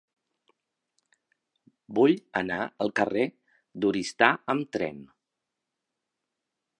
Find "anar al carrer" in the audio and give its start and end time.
2.41-3.27